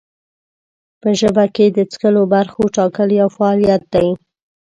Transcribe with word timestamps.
په 1.01 1.09
ژبه 1.19 1.45
کې 1.55 1.65
د 1.69 1.79
څکلو 1.91 2.21
برخو 2.33 2.61
ټاکل 2.75 3.07
یو 3.19 3.29
فعالیت 3.37 3.83
دی. 3.93 4.07